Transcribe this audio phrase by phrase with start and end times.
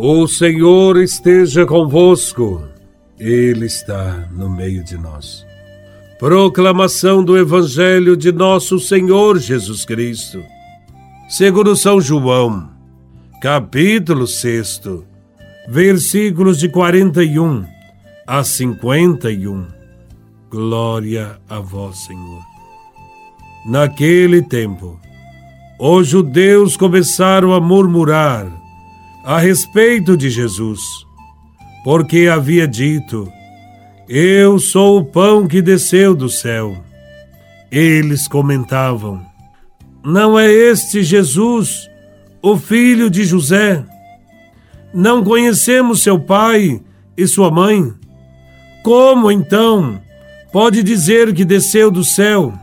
[0.00, 2.62] O Senhor esteja convosco,
[3.18, 5.44] Ele está no meio de nós.
[6.20, 10.40] Proclamação do Evangelho de Nosso Senhor Jesus Cristo,
[11.28, 12.70] segundo São João,
[13.42, 14.82] capítulo 6,
[15.68, 17.64] versículos de 41
[18.24, 19.66] a 51.
[20.48, 22.42] Glória a Vós, Senhor.
[23.66, 24.96] Naquele tempo,
[25.76, 28.57] os judeus começaram a murmurar
[29.24, 30.80] a respeito de Jesus,
[31.84, 33.30] porque havia dito:
[34.08, 36.76] Eu sou o pão que desceu do céu.
[37.70, 39.24] Eles comentavam:
[40.04, 41.88] Não é este Jesus,
[42.42, 43.84] o filho de José?
[44.94, 46.80] Não conhecemos seu pai
[47.16, 47.92] e sua mãe?
[48.82, 50.00] Como então
[50.52, 52.54] pode dizer que desceu do céu?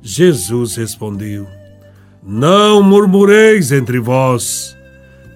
[0.00, 1.46] Jesus respondeu:
[2.22, 4.76] Não murmureis entre vós.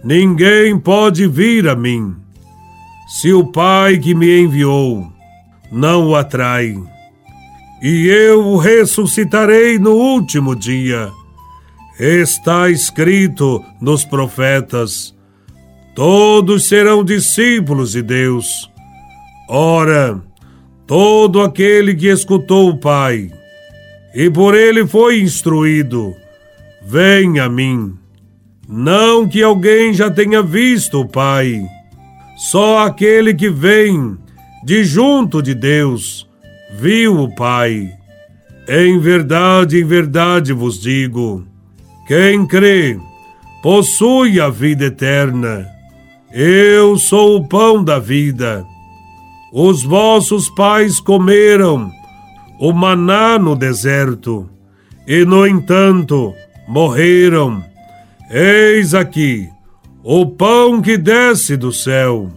[0.06, 2.14] Ninguém pode vir a mim,
[3.08, 5.04] se o Pai que me enviou
[5.72, 6.76] não o atrai.
[7.82, 11.10] E eu o ressuscitarei no último dia.
[11.98, 15.12] Está escrito nos profetas:
[15.92, 18.70] todos serão discípulos de Deus.
[19.48, 20.22] Ora,
[20.86, 23.28] todo aquele que escutou o Pai
[24.14, 26.14] e por ele foi instruído,
[26.80, 28.05] vem a mim.
[28.68, 31.62] Não que alguém já tenha visto o Pai,
[32.36, 34.16] só aquele que vem
[34.64, 36.28] de junto de Deus
[36.78, 37.92] viu o Pai.
[38.68, 41.44] Em verdade, em verdade vos digo:
[42.08, 42.98] quem crê
[43.62, 45.66] possui a vida eterna.
[46.32, 48.64] Eu sou o pão da vida.
[49.52, 51.90] Os vossos pais comeram
[52.60, 54.48] o maná no deserto
[55.06, 56.34] e, no entanto,
[56.68, 57.62] morreram.
[58.28, 59.48] Eis aqui
[60.02, 62.28] o pão que desce do céu.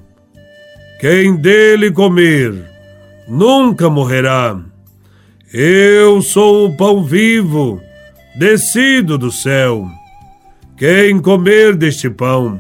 [0.99, 2.53] Quem dele comer
[3.27, 4.59] nunca morrerá.
[5.51, 7.81] Eu sou o pão vivo,
[8.37, 9.87] descido do céu.
[10.77, 12.59] Quem comer deste pão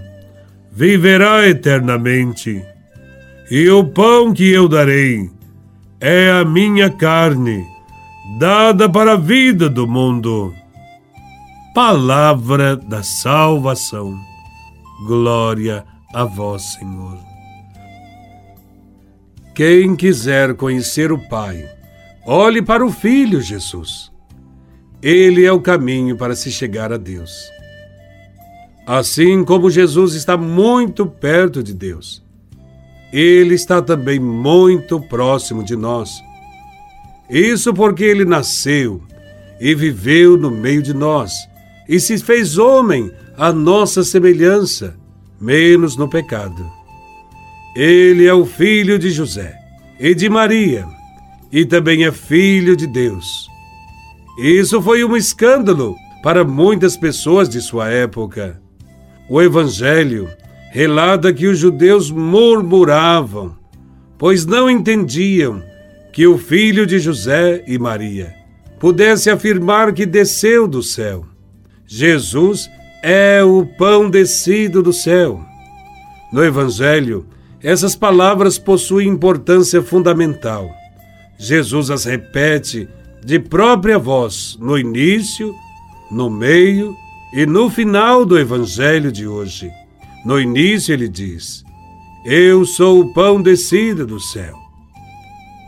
[0.71, 2.63] viverá eternamente.
[3.51, 5.29] E o pão que eu darei
[6.01, 7.63] é a minha carne,
[8.39, 10.51] dada para a vida do mundo
[11.81, 14.13] palavra da salvação.
[15.07, 17.17] Glória a vós, Senhor.
[19.55, 21.65] Quem quiser conhecer o Pai,
[22.27, 24.11] olhe para o Filho Jesus.
[25.01, 27.31] Ele é o caminho para se chegar a Deus.
[28.85, 32.21] Assim como Jesus está muito perto de Deus,
[33.09, 36.21] ele está também muito próximo de nós.
[37.29, 39.01] Isso porque ele nasceu
[39.61, 41.47] e viveu no meio de nós
[41.89, 44.95] e se fez homem à nossa semelhança,
[45.41, 46.69] menos no pecado.
[47.75, 49.55] Ele é o filho de José
[49.99, 50.85] e de Maria,
[51.51, 53.47] e também é filho de Deus.
[54.37, 58.61] Isso foi um escândalo para muitas pessoas de sua época.
[59.27, 60.29] O Evangelho
[60.71, 63.55] relata que os judeus murmuravam,
[64.15, 65.63] pois não entendiam
[66.13, 68.35] que o filho de José e Maria
[68.79, 71.28] pudesse afirmar que desceu do céu.
[71.91, 72.69] Jesus
[73.01, 75.43] é o pão descido do céu.
[76.31, 77.25] No Evangelho,
[77.63, 80.69] essas palavras possuem importância fundamental.
[81.35, 82.87] Jesus as repete
[83.25, 85.51] de própria voz no início,
[86.11, 86.95] no meio
[87.33, 89.71] e no final do Evangelho de hoje.
[90.23, 91.63] No início, ele diz:
[92.23, 94.55] Eu sou o pão descido do céu.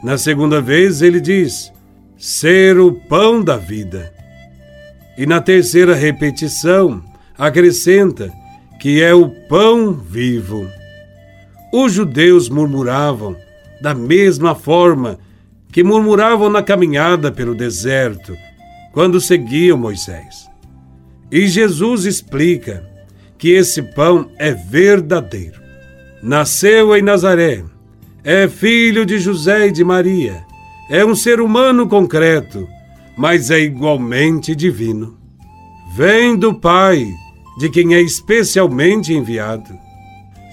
[0.04, 1.74] Na segunda vez, ele diz:
[2.16, 4.21] Ser o pão da vida.
[5.22, 7.00] E na terceira repetição,
[7.38, 8.34] acrescenta
[8.80, 10.68] que é o pão vivo.
[11.72, 13.38] Os judeus murmuravam
[13.80, 15.20] da mesma forma
[15.72, 18.36] que murmuravam na caminhada pelo deserto,
[18.94, 20.50] quando seguiam Moisés.
[21.32, 22.84] E Jesus explica
[23.38, 25.62] que esse pão é verdadeiro.
[26.24, 27.64] Nasceu em Nazaré,
[28.24, 30.44] é filho de José e de Maria,
[30.90, 32.68] é um ser humano concreto
[33.18, 35.18] mas é igualmente divino.
[35.94, 37.08] Vem do Pai,
[37.58, 39.78] de quem é especialmente enviado.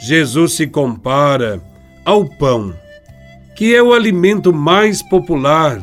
[0.01, 1.63] Jesus se compara
[2.05, 2.75] ao pão,
[3.57, 5.81] que é o alimento mais popular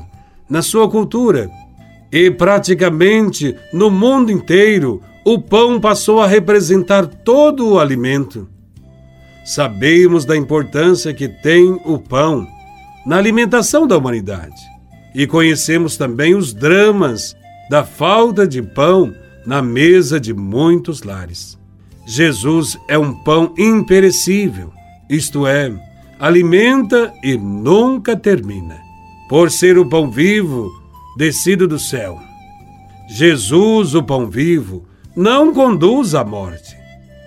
[0.49, 1.49] na sua cultura.
[2.11, 8.47] E praticamente no mundo inteiro, o pão passou a representar todo o alimento.
[9.43, 12.47] Sabemos da importância que tem o pão
[13.05, 14.74] na alimentação da humanidade
[15.15, 17.35] e conhecemos também os dramas
[17.69, 19.15] da falta de pão
[19.45, 21.57] na mesa de muitos lares.
[22.05, 24.71] Jesus é um pão imperecível,
[25.09, 25.71] isto é,
[26.19, 28.77] alimenta e nunca termina,
[29.29, 30.69] por ser o pão vivo
[31.17, 32.19] descido do céu.
[33.07, 34.83] Jesus, o pão vivo,
[35.15, 36.75] não conduz à morte,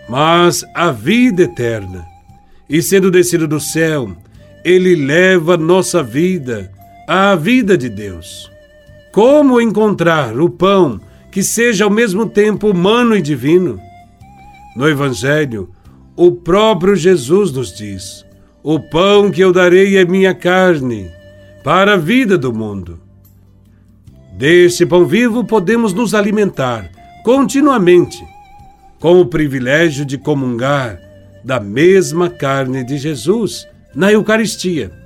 [0.08, 2.04] mas à vida eterna.
[2.68, 4.14] E sendo descido do céu,
[4.62, 6.70] ele leva nossa vida
[7.08, 8.52] à vida de Deus.
[9.10, 11.00] Como encontrar o pão
[11.32, 13.80] que seja ao mesmo tempo humano e divino?
[14.76, 15.70] No Evangelho,
[16.14, 18.26] o próprio Jesus nos diz:
[18.62, 21.10] O pão que eu darei é minha carne,
[21.64, 23.00] para a vida do mundo.
[24.36, 26.90] Deste pão vivo podemos nos alimentar
[27.24, 28.22] continuamente,
[29.00, 31.00] com o privilégio de comungar
[31.42, 34.97] da mesma carne de Jesus na Eucaristia.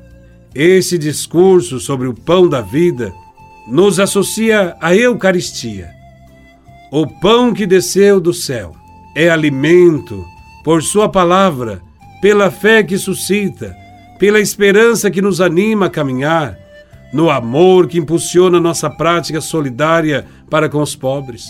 [0.55, 3.13] Esse discurso sobre o pão da vida
[3.67, 5.91] nos associa à Eucaristia.
[6.91, 8.73] O pão que desceu do céu
[9.17, 10.23] é alimento
[10.63, 11.81] por Sua palavra,
[12.21, 13.75] pela fé que suscita,
[14.19, 16.59] pela esperança que nos anima a caminhar,
[17.15, 21.47] no amor que impulsiona nossa prática solidária para com os pobres.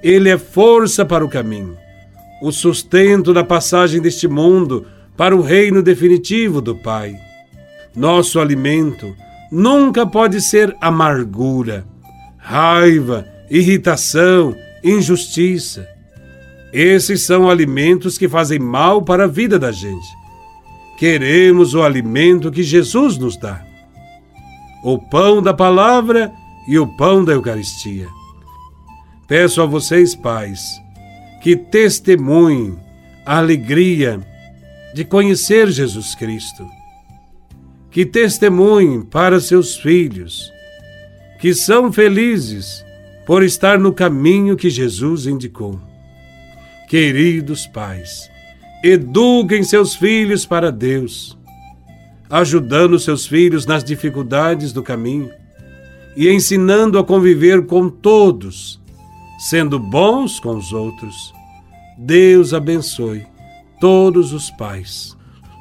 [0.00, 1.76] Ele é força para o caminho,
[2.40, 4.86] o sustento da passagem deste mundo
[5.16, 7.27] para o reino definitivo do Pai.
[7.98, 9.16] Nosso alimento
[9.50, 11.84] nunca pode ser amargura,
[12.36, 14.54] raiva, irritação,
[14.84, 15.84] injustiça.
[16.72, 20.06] Esses são alimentos que fazem mal para a vida da gente.
[20.96, 23.66] Queremos o alimento que Jesus nos dá:
[24.84, 26.30] o pão da palavra
[26.68, 28.06] e o pão da Eucaristia.
[29.26, 30.60] Peço a vocês, pais,
[31.42, 32.78] que testemunhem
[33.26, 34.20] a alegria
[34.94, 36.64] de conhecer Jesus Cristo,
[37.90, 40.52] que testemunhem para seus filhos,
[41.40, 42.84] que são felizes
[43.26, 45.78] por estar no caminho que Jesus indicou.
[46.88, 48.30] Queridos pais,
[48.82, 51.36] eduquem seus filhos para Deus,
[52.30, 55.30] ajudando seus filhos nas dificuldades do caminho
[56.16, 58.80] e ensinando a conviver com todos,
[59.38, 61.32] sendo bons com os outros.
[61.98, 63.26] Deus abençoe
[63.80, 65.17] todos os pais.